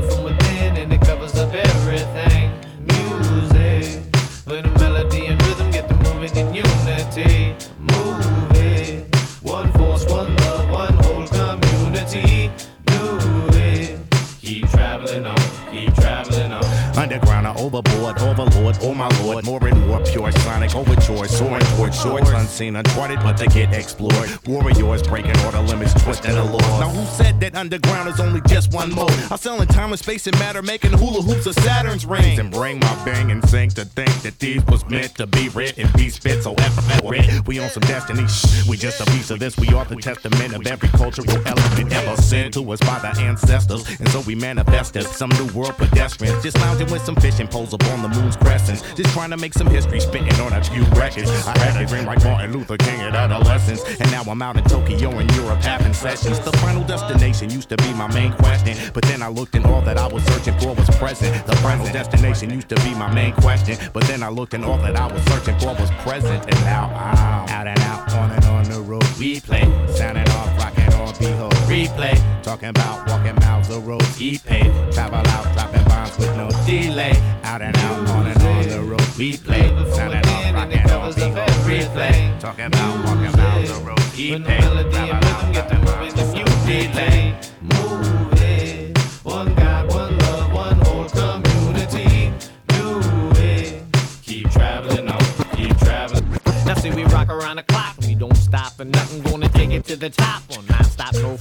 [18.18, 22.76] or overlord, oh my lord, more and more pure sonic overjoyed, soaring towards shores unseen,
[22.76, 24.30] uncharted, but they get explored.
[24.46, 26.80] Warriors breaking all the limits, twisting the laws.
[26.80, 29.10] Now who said that underground is only just one mode?
[29.30, 32.50] I sell in time and space and matter, making hula hoops of Saturn's rings, and
[32.50, 36.08] bring my bang and sing to think that these was meant to be written, be
[36.08, 37.46] spit so effortless.
[37.46, 39.56] We on some destiny, shh, we just a piece of this.
[39.56, 43.88] We are the testament of every cultural element ever sent to us by the ancestors,
[43.98, 47.74] and so we manifest as some new world pedestrians, just lounging with some fishing poles
[47.74, 50.84] up on the moon's crescents, just trying to make some history, spitting on a few
[50.98, 51.30] records.
[51.46, 54.64] I had a dream like Martin Luther King at adolescence, and now I'm out in
[54.64, 56.38] Tokyo and Europe having sessions.
[56.40, 59.82] The final destination used to be my main question, but then I looked and all
[59.82, 61.46] that I was searching for was present.
[61.46, 64.78] The final destination used to be my main question, but then I looked and all
[64.78, 68.44] that I was searching for was present, and now I'm out and out, on and
[68.44, 69.04] on the road.
[69.18, 71.52] We play, sounding off, rocking on, behold.
[71.70, 74.02] Replay, talking about walking miles of road.
[74.18, 77.12] Eat paid, travel out, dropping bombs with no delay.
[77.42, 79.02] Out and out, on and on the road.
[79.18, 81.50] We play, sounding off, rocking on, behold.
[81.66, 84.00] Replay, talking about walking miles of road.
[84.16, 87.34] Eat paid, travel out, dropping bombs with no delay.
[87.60, 92.32] Move it, one God, one love, one whole community.
[92.68, 93.00] Do
[93.36, 93.82] it,
[94.22, 95.20] keep traveling on,
[95.56, 96.24] keep traveling.
[96.66, 99.22] Now see we rock around the clock we don't stop for nothing.
[99.22, 101.36] Gonna take it to the top on non stop, no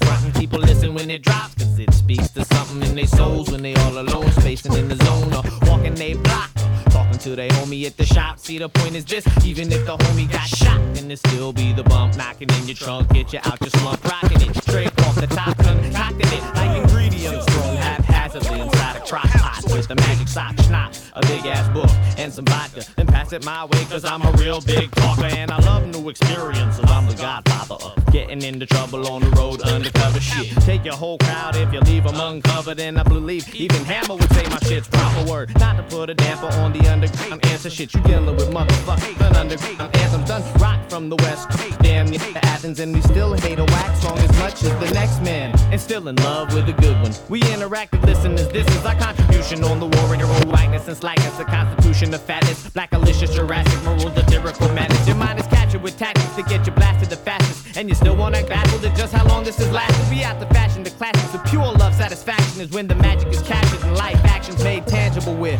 [3.00, 6.52] their souls when they all alone, spacing in the zone or walking they block.
[6.90, 8.40] Talking to their homie at the shop.
[8.40, 11.72] See the point is this, even if the homie got shot, then it still be
[11.72, 15.16] the bump knocking in your trunk, get you out your slump, rocking it straight off
[15.16, 20.28] the top, concocting it like ingredients thrown haphazardly inside a crock pot with the magic
[20.28, 22.84] sock schnapps, a big ass book, and some vodka.
[22.98, 26.10] Then pass it my way, cause I'm a real big talker and I love new
[26.10, 26.84] experiences.
[26.88, 30.50] I'm the godfather of getting into trouble on the road, undercover shit.
[30.64, 34.32] Take your whole crowd if you leave them uncovered, and I believe even Hammer would
[34.34, 35.58] say my shit's proper word.
[35.58, 37.94] Not to put a damper on the underground answer shit.
[37.94, 41.48] You dealing with motherfuckers, an underground anthems done rock from the west
[41.82, 44.94] damn near to Athens, and we still hate a wax song as much as the
[44.94, 47.14] next man, and still in love with a good one.
[47.30, 51.46] We interactive listeners, this is our contribution on the warrior old whiteness and slackness, the
[51.46, 55.08] constitution of fatness, Blackalicious, Jurassic, moral, satirical madness.
[55.08, 58.09] Your mind is captured with tactics to get you blasted the fastest, and you still
[58.18, 60.10] want to baffled at just how long this has lasted.
[60.10, 63.42] We out the fashion, the classics of pure love satisfaction is when the magic is
[63.42, 65.60] captured and life actions made tangible with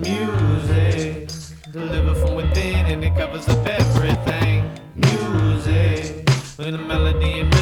[0.00, 1.28] Music,
[1.72, 4.70] delivered from within, and it covers up everything.
[4.96, 6.28] Music,
[6.58, 7.59] with a melody and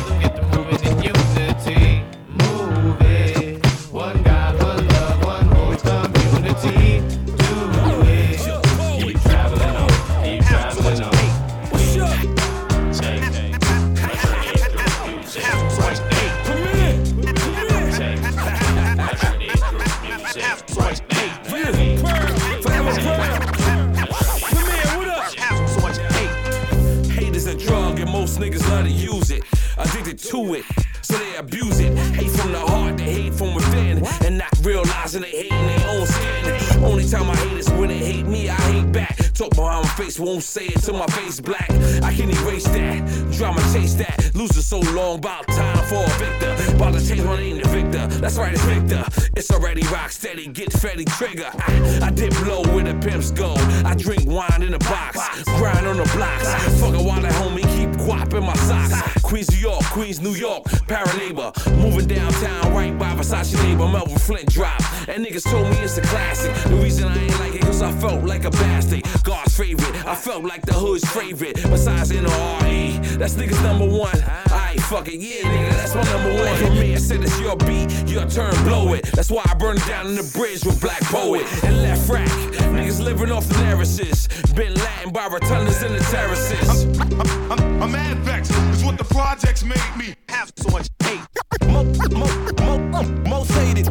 [28.82, 29.44] get to use it.
[29.78, 30.64] Addicted to it,
[31.02, 31.96] so they abuse it.
[32.14, 34.04] Hate from the heart, they hate from within.
[34.24, 36.84] And not realizing they hate in their own skin.
[36.84, 39.16] Only time I hate is when they hate me, I hate back.
[39.34, 41.70] Talk behind my face, won't say it till my face black.
[42.02, 44.32] I can erase that, drama chase that.
[44.34, 46.74] Losing so long, about time for a victor.
[46.74, 48.06] About to change my name to Victor.
[48.18, 49.04] That's right, it's Victor.
[49.36, 51.50] It's already rock steady, get Freddy trigger.
[51.54, 53.54] I, I dip low where the pimps go.
[53.84, 55.18] I drink wine in a box,
[55.56, 56.48] grind on the blocks.
[56.80, 59.22] Fuck a wallet, homie, keep guap in my socks.
[59.22, 61.52] Queens, New York, Queens, New York, Paraneighbor.
[61.76, 64.80] Moving downtown, right by Versace neighbor, Melvin Flint drop.
[65.08, 66.54] And niggas told me it's a classic.
[66.70, 69.04] The reason I ain't like it, cause I felt like a bastard.
[69.24, 71.56] God's favorite, I felt like the hood's favorite.
[71.64, 74.18] Besides NRE, that's niggas number one.
[74.50, 76.56] Alright, fuck it, yeah, nigga, that's my number one.
[76.56, 79.04] For me, I said it's your beat, your turn, blow it.
[79.12, 82.28] That's why I burned down in the bridge with Black Poet and left rack.
[82.72, 84.28] Niggas living off the narratives.
[84.54, 86.84] Been Latin by rotundas and the terraces.
[87.00, 88.52] I'm, I'm, I'm mad vexed.
[88.74, 91.26] is what the projects made me have so much hate.
[91.74, 91.82] Mo,
[92.20, 92.26] mo,
[92.66, 93.86] mo, mo, most hated.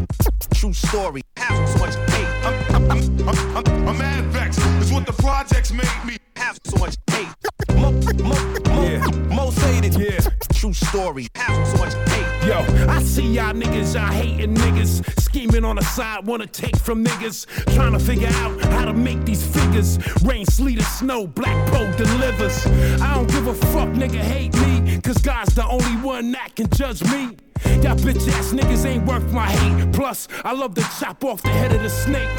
[0.53, 1.21] True story.
[1.37, 2.31] Have so much hate.
[2.47, 4.59] I'm, I'm, I'm, I'm, I'm, mad vexed.
[4.81, 6.15] It's what the projects made me
[6.63, 7.27] so much hate.
[7.75, 7.91] Mo,
[8.23, 8.33] mo,
[8.65, 9.95] mo, most hated.
[9.95, 10.19] Yeah.
[10.53, 11.27] True story.
[11.35, 12.47] Have so much hate.
[12.47, 15.19] Yo, I see y'all niggas, y'all hating niggas.
[15.21, 17.45] Scheming on the side, wanna take from niggas.
[17.75, 19.99] Trying to figure out how to make these figures.
[20.23, 22.65] Rain, sleet, or snow, Black Boat delivers.
[23.01, 24.99] I don't give a fuck, nigga, hate me.
[25.01, 27.37] Cause God's the only one that can judge me.
[27.83, 29.91] Y'all bitch ass niggas ain't worth my hate.
[29.93, 32.29] Plus, I love to chop off the head of the snake.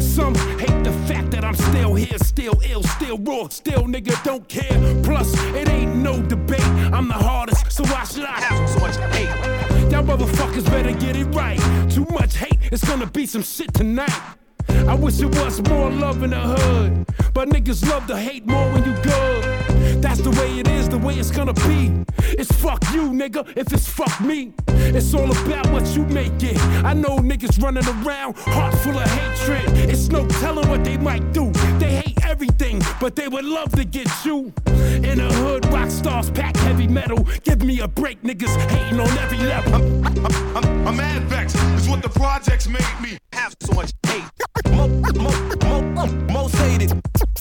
[0.00, 0.92] Some hate the
[1.34, 4.78] that I'm still here, still ill, still raw, still nigga don't care.
[5.02, 6.70] Plus, it ain't no debate.
[6.92, 9.90] I'm the hardest, so why should I have so much hate?
[9.90, 11.58] Y'all motherfuckers better get it right.
[11.90, 14.20] Too much hate, it's gonna be some shit tonight.
[14.68, 17.06] I wish it was more love in the hood.
[17.32, 20.02] But niggas love to hate more when you good.
[20.02, 22.04] That's the way it is, the way it's gonna be.
[22.38, 24.52] It's fuck you, nigga, if it's fuck me.
[24.92, 26.58] It's all about what you make it.
[26.84, 29.90] I know niggas running around, heart full of hatred.
[29.90, 31.50] It's no telling what they might do.
[31.78, 34.52] They hate everything, but they would love to get you.
[34.66, 37.26] In the hood, rock stars pack heavy metal.
[37.42, 39.74] Give me a break, niggas hating on every level.
[39.74, 41.56] I'm, I'm, I'm, I'm mad vexed.
[41.76, 44.24] It's what the projects made me have so much hate.
[44.70, 45.30] Mo, mo,
[45.62, 46.92] mo, mo, most hated.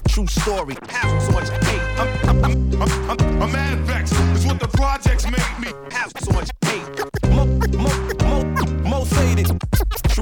[0.07, 0.75] True story.
[0.89, 1.81] Have so much hate.
[1.99, 4.13] I'm, I'm, I'm, I'm, I'm, I'm mad vexed.
[4.35, 6.82] It's what the projects made me have so much hate.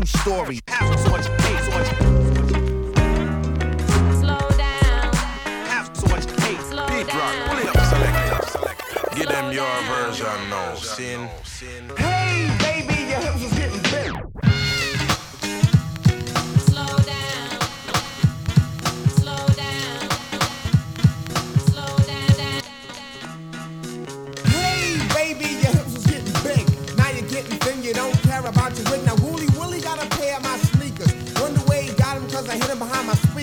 [0.01, 0.59] True story.
[0.67, 1.59] Have so much hate.
[1.59, 1.87] So much.
[4.17, 5.13] Slow down.
[5.69, 6.59] Have so much hate.
[6.61, 7.17] Slow Deep rock.
[7.17, 7.49] down.
[7.49, 8.45] Pull it up.
[8.49, 9.15] Select it.
[9.15, 11.29] Give them your version now, sin.
[11.97, 14.11] Hey, baby, your hips was getting big.
[16.61, 17.59] Slow down.
[19.07, 20.01] Slow down.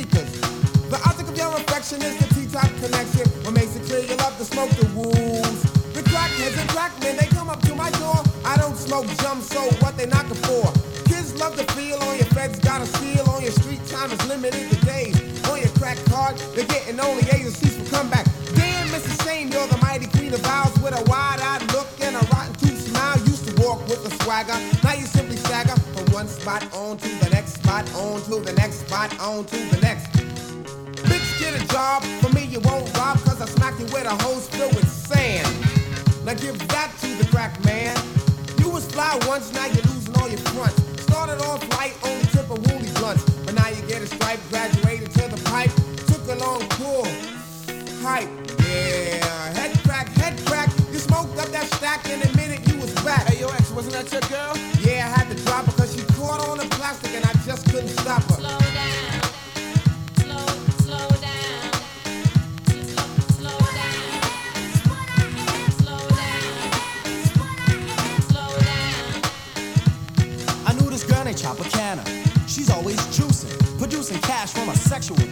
[0.05, 3.27] The object of your affection is the T-top connection.
[3.43, 5.63] What makes it clear you love to smoke the wolves.
[5.93, 8.23] The crackheads and crackmen, they come up to my door.
[8.45, 10.71] I don't smoke jump, so what they knocking for?
[11.11, 14.29] Kids love to feel on your feds, got a seal on your street time is
[14.29, 15.19] limited to days.
[15.51, 18.27] On your crack card, they're getting only agencies for comeback.
[18.55, 19.25] Damn, Mrs.
[19.25, 22.87] Shane, you're the mighty queen of vows with a wide-eyed look and a rotten tooth
[22.87, 23.19] smile.
[23.27, 27.09] Used to walk with a swagger, now you simply stagger from one spot on to
[27.19, 27.38] the next
[27.87, 30.11] spot, on to the next spot, on to the next.
[31.07, 32.03] Bitch, get a job.
[32.21, 35.47] For me, you won't rob, cause I smack you with a hose filled with sand.
[36.25, 37.97] Now give that to the crack man.
[38.59, 41.03] You was fly once, now you're losing all your fronts.
[41.03, 42.28] Started off light on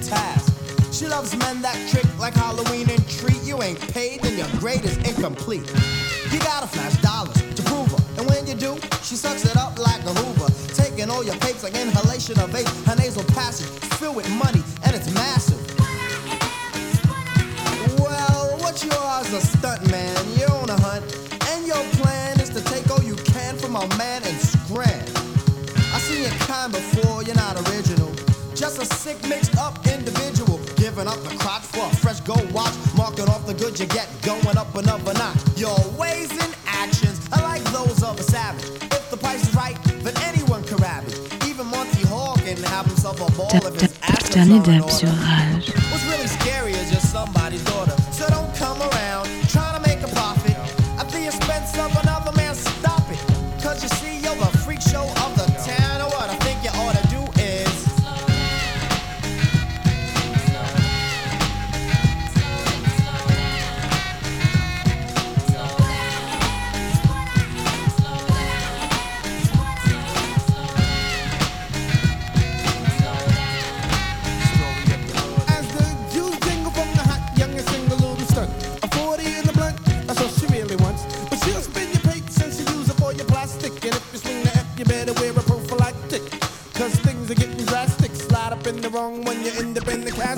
[0.07, 0.53] task.
[0.93, 3.43] She loves men that trick like Halloween and treat.
[3.43, 5.67] You ain't paid, then your grade is incomplete.
[6.33, 8.21] You gotta flash dollars to prove her.
[8.21, 10.51] And when you do, she sucks it up like a Hoover.
[10.75, 12.69] Taking all your papes like inhalation of vape.
[12.87, 15.61] Her nasal passage filled with money, and it's massive.
[17.99, 20.17] Well, what you are is a stunt man.
[20.39, 21.05] You're on a hunt,
[21.51, 25.05] and your plan is to take all you can from a man and scram.
[25.93, 28.13] I seen your kind before, you're not original.
[28.55, 29.86] Just a sick, mixed up
[30.97, 32.73] Giving up the crotch for a fresh gold watch.
[32.97, 35.37] Marking off the good you get, going up another notch.
[35.55, 38.65] Your ways and actions are like those of a savage.
[38.81, 41.45] If the price is right, then anyone can it.
[41.45, 43.93] Even Monty Hall can have himself a ball if his
[44.31, 45.56] Dernier are in order.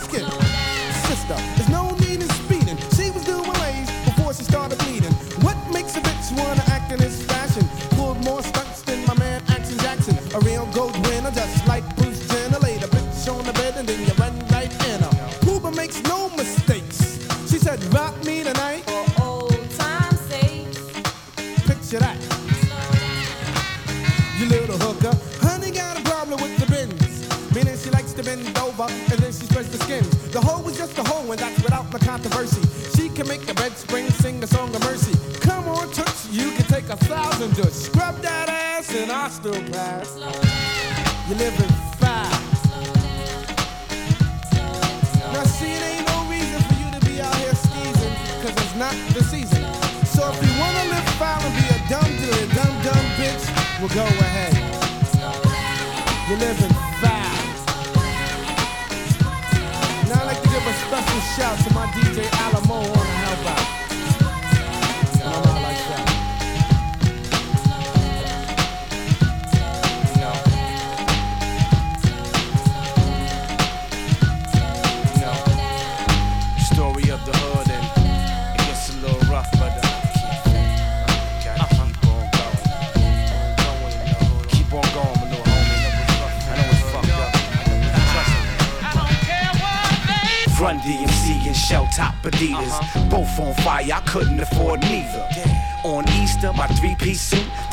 [0.01, 0.28] Up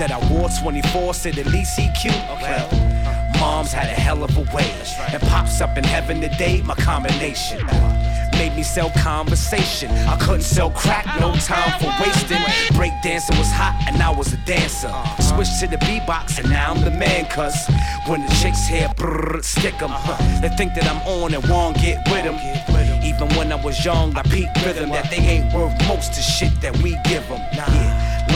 [0.08, 2.14] that I wore 24 said at least he cute.
[2.42, 2.70] Well,
[3.40, 4.72] mom's had a hell of a way.
[5.12, 7.66] And pops up in heaven today, my combination.
[8.34, 9.90] Made me sell conversation.
[9.90, 12.44] I couldn't sell crack, no time for wasting.
[12.76, 14.94] Break dancing was hot, and I was a dancer.
[15.20, 17.26] Switched to the beatbox, and now I'm the man.
[17.26, 17.58] Cause
[18.06, 19.94] when the chicks hear brrr, stick 'em,
[20.42, 22.38] they think that I'm on and won't get with 'em.
[23.04, 26.54] Even when I was young, I peeped rhythm that they ain't worth most of shit
[26.62, 27.42] that we give 'em.
[27.54, 27.85] Yeah,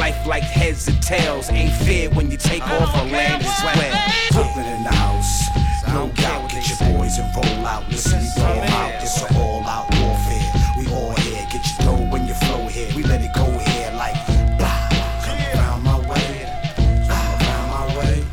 [0.10, 4.02] life like heads and tails ain't fair when you take off a land as well.
[4.32, 5.48] Brooklyn in the house,
[5.94, 6.50] no doubt.
[6.50, 7.88] Get your boys and roll out.
[7.90, 9.04] Listen, we all out.
[9.04, 10.52] It's an all out warfare.
[10.78, 11.46] We all here.
[11.52, 12.90] Get your dough when you flow here.
[12.96, 14.18] We let it go here like
[14.58, 14.90] blah.
[15.26, 16.30] Come around my way.
[17.08, 18.24] Come around my way.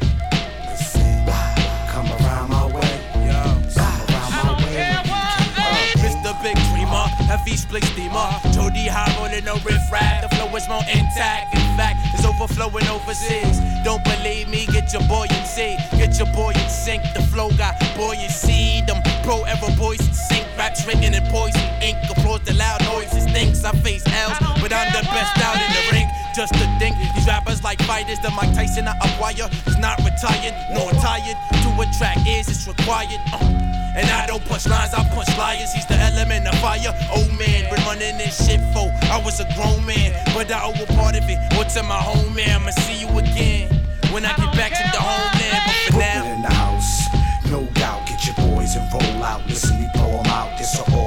[1.26, 1.54] Blah.
[1.92, 2.92] Come around my way.
[3.12, 5.92] Come around my way.
[6.04, 6.32] Mr.
[6.42, 8.45] Big Dreamer, heavy split steamer.
[8.86, 10.22] Jody high rolling no riff raff.
[10.22, 11.54] The flow is more intact.
[11.54, 13.58] In fact, it's overflowing overseas.
[13.82, 14.66] Don't believe me?
[14.66, 15.80] Get your boy in sync.
[15.92, 17.02] Get your boy in sync.
[17.14, 18.82] The flow got buoyancy.
[18.86, 20.46] Them pro ever boys in sync.
[20.56, 21.98] Raps ringing in poison ink.
[22.10, 23.24] Applause the loud noises.
[23.32, 26.08] Thinks I face L's, but I'm the best out in the ring.
[26.34, 28.20] Just to think, these rappers like fighters.
[28.20, 31.36] The Mike Tyson I acquire is not retired nor tired.
[31.62, 33.20] To attract ears, it's required.
[33.32, 33.75] Uh.
[33.96, 35.72] And I don't punch lines, I punch liars.
[35.72, 36.92] He's the element of fire.
[37.16, 38.92] Old man, been running this shit for.
[39.10, 41.38] I was a grown man, but I owe a part of it.
[41.56, 42.60] What's in my home man?
[42.60, 43.72] I'ma see you again
[44.12, 45.62] when I get back to the homeland.
[45.64, 47.08] But for now, in the house,
[47.50, 48.06] no doubt.
[48.06, 49.46] Get your boys and roll out.
[49.46, 50.58] Listen, we blow 'em out.
[50.58, 51.05] This a all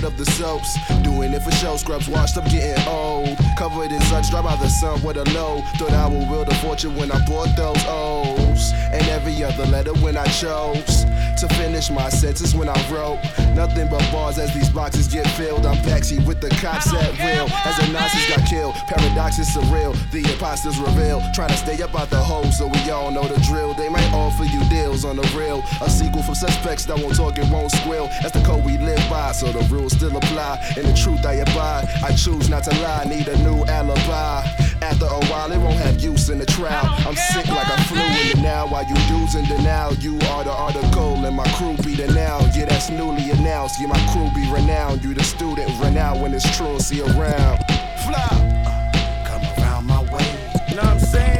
[0.00, 0.99] world of the soaps.
[1.10, 3.36] Doing it for show, scrubs washed up, getting old.
[3.58, 5.60] Covered in such, dry by the sun with a low.
[5.76, 8.72] Thought I would wield a fortune when I bought those O's.
[8.92, 11.04] And every other letter when I chose
[11.40, 13.18] to finish my sentence when I wrote.
[13.54, 15.66] Nothing but bars as these boxes get filled.
[15.66, 17.48] I'm backseat with the cops at will.
[17.64, 19.96] As the Nazis got killed, paradox is surreal.
[20.12, 21.22] The imposters reveal.
[21.34, 23.74] Trying to stay up out the hole so we all know the drill.
[23.74, 25.64] They might offer you deals on the real.
[25.80, 28.06] A sequel from suspects that won't talk and won't squeal.
[28.22, 30.60] That's the code we live by, so the rules still apply.
[30.76, 31.88] And the truth I abide.
[32.02, 34.44] I choose not to lie, need a new alibi.
[34.82, 36.86] After a while, it won't have use in the trial.
[37.06, 38.66] I'm sick like I flu in the now.
[38.66, 42.40] While you dudes in denial, you are the article, and my crew be the now.
[42.54, 43.80] Yeah, that's newly announced.
[43.80, 45.02] Yeah, my crew be renowned.
[45.02, 46.78] You the student, run out when it's true.
[46.78, 47.58] See around.
[48.04, 49.24] Fly.
[49.26, 50.28] Come around my way.
[50.74, 51.39] Know what I'm saying?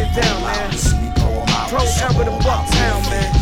[0.00, 0.70] Get down, man.
[1.68, 3.39] Pro ever the Bucktown, man.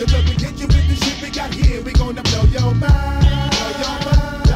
[0.00, 2.72] Cause when we hit you with the shit we got here, we gonna blow your
[2.72, 3.52] mind.
[3.52, 4.48] Blow your mind.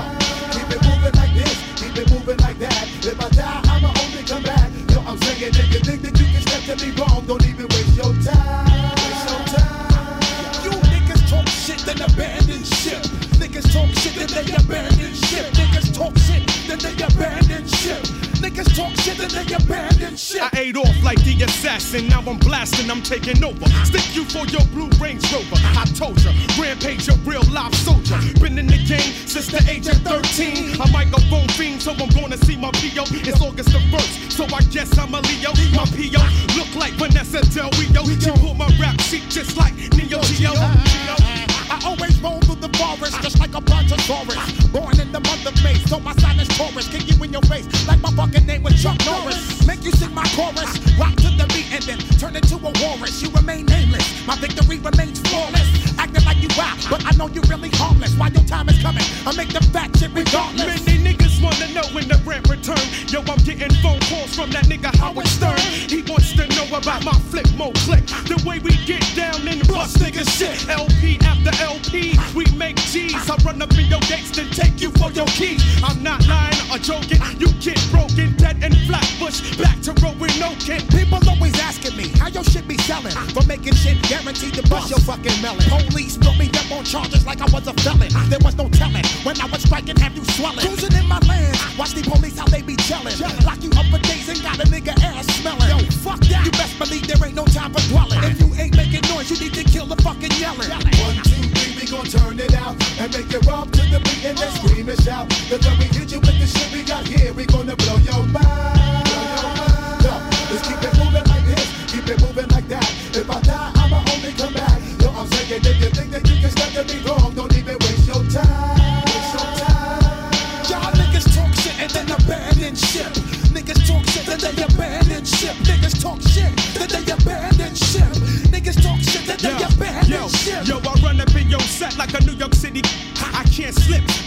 [0.56, 2.88] Keep it moving like this, keep it moving like that.
[3.04, 4.72] If I die, I'ma only come back.
[4.88, 7.68] Yo, I'm saying if you think that you can step to me wrong, don't even
[7.76, 8.96] waste your time.
[8.96, 10.16] Waste your time.
[10.64, 13.04] You niggas talk shit, then abandon ship.
[13.36, 15.52] Niggas talk shit, then they abandon ship.
[15.60, 18.00] Niggas talk shit, then they abandon ship.
[18.40, 22.88] Niggas talk shit, then they abandon I ate off like the assassin, now I'm blasting,
[22.88, 23.66] I'm taking over.
[23.82, 25.58] Stick you for your blue Range Rover.
[25.74, 28.14] I told ya, rampage a real live soldier.
[28.38, 30.80] Been in the game since the age of 13.
[30.80, 33.10] A microphone fiend, so I'm gonna see my PO.
[33.26, 35.50] It's August the 1st, so I guess I'm a Leo.
[35.74, 36.22] My PO
[36.54, 38.06] look like Vanessa Del Rio.
[38.06, 40.54] She pull my rap sheet just like Neo Geo.
[40.54, 42.38] I always roll
[42.76, 44.38] forest just like a brontosaurus.
[44.68, 46.88] Born in the month of May, so my sign is Taurus.
[46.88, 49.66] Kick you in your face like my fucking name was Chuck Norris.
[49.66, 53.22] Make you sing my chorus, rock to the beat and then turn into a walrus.
[53.22, 55.68] You remain nameless, my victory remains flawless.
[55.98, 58.14] Acting like you wild, but I know you really harmless.
[58.16, 60.84] While your time is coming, I make the fat shit regardless.
[60.86, 62.84] Many niggas wanna know when the rent return.
[63.08, 65.58] Yo, I'm getting phone calls from that nigga Howard Stern.
[65.88, 68.04] He wants to know about my flip mode click.
[68.26, 70.56] The way we get down and bust niggas shit.
[70.68, 73.14] LP after LP, we make G's.
[73.28, 75.62] I run up in your gates, then take you for your keys.
[75.82, 77.20] I'm not lying or joking.
[77.38, 79.58] You get broken, dead and flatbush.
[79.58, 80.88] Back to row with no kid.
[80.90, 83.12] People always asking me how your shit be selling.
[83.34, 85.64] For making shit guaranteed to bust your fucking melon.
[85.68, 88.08] Police put me up on charges like I was a felon.
[88.30, 90.60] There was no telling when I was striking, have you swelling?
[90.60, 93.16] Cruising in my land, watch the police how they be chilling.
[93.44, 95.68] Lock you up for days and got a nigga ass smelling.
[95.68, 96.44] Yo, fuck that.
[96.44, 98.22] You best believe there ain't no time for dwelling.
[98.24, 100.70] If you ain't making noise, you need to kill the fucking yelling.
[100.70, 104.24] One, two, three, we gon' turn it out and make it rock to the beat
[104.24, 105.28] and then scream and shout.
[105.50, 108.24] Cause when we hit you with the shit we got here, we gonna blow your
[108.32, 109.04] mind.
[109.04, 110.00] Blow your mind.
[110.00, 110.12] Yo,
[110.48, 112.88] let's keep it moving like this, keep it moving like that.
[113.12, 114.80] If I die, I'ma only come back.
[114.96, 117.76] Yo, I'm saying if you think that you can step to me wrong, don't even
[117.84, 119.04] waste your time.
[119.04, 120.32] Waste your time.
[120.72, 123.12] Y'all niggas talk shit and then abandon ship.
[123.52, 125.56] Niggas talk shit and they abandon ship.
[125.68, 126.48] Niggas talk shit
[126.80, 128.08] then they abandon ship.
[128.48, 130.66] Niggas talk shit then they abandon Yo, ship.
[130.66, 130.83] yo, I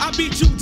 [0.07, 0.56] I beat you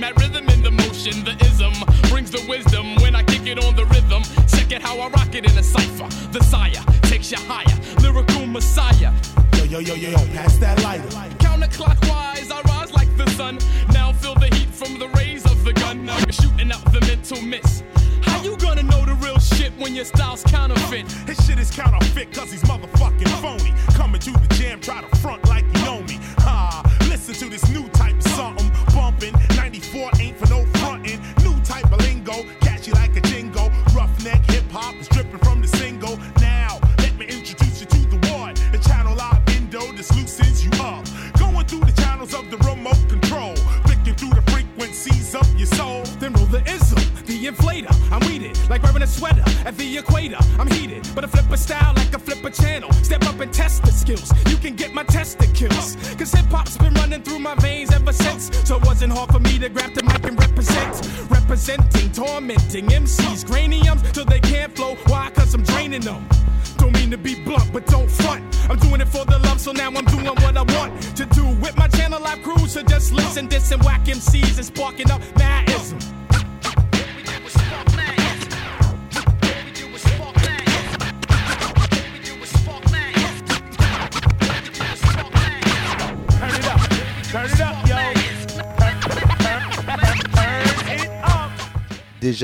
[0.00, 1.74] Mad rhythm in the motion, the ism
[2.08, 4.22] brings the wisdom when I kick it on the rhythm.
[4.48, 6.08] Check it how I rock it in a cipher.
[6.32, 9.12] The sire takes you higher, lyrical messiah.
[9.58, 11.06] Yo, yo, yo, yo, yo, pass that lighter.
[11.36, 13.58] Counterclockwise, I rise like the sun.
[13.92, 16.06] Now feel the heat from the rays of the gun.
[16.06, 17.84] Now you're shooting out the mental mist.
[18.22, 21.12] How you gonna know the real shit when your style's counterfeit?
[21.28, 23.74] His shit is counterfeit cause he's motherfucking phony.
[23.92, 25.39] Coming to the jam, try to front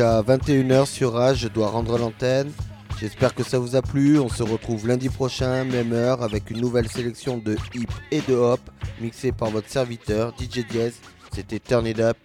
[0.02, 2.52] 21h sur Rage, je dois rendre l'antenne.
[3.00, 4.18] J'espère que ça vous a plu.
[4.18, 8.34] On se retrouve lundi prochain, même heure, avec une nouvelle sélection de hip et de
[8.34, 8.60] hop,
[9.00, 10.94] mixée par votre serviteur DJ Diaz.
[11.32, 12.16] C'était Turn It Up.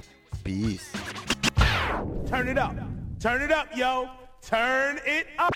[0.43, 0.91] Peace.
[2.30, 2.72] Turn it up.
[3.19, 4.05] Turn it up, yo.
[4.41, 5.51] Turn it up.